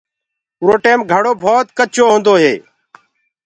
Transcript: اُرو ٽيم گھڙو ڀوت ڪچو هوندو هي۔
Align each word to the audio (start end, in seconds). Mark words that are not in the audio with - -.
اُرو 0.61 0.75
ٽيم 0.83 0.99
گھڙو 1.11 1.31
ڀوت 1.43 1.67
ڪچو 1.77 2.03
هوندو 2.11 2.33
هي۔ 2.43 2.53